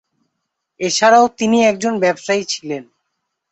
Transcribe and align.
এছাড়াও 0.79 1.25
তিনি 1.37 1.57
একজন 1.63 1.93
ব্যবসায়ী 1.99 2.43
ছিলেন। 2.43 2.83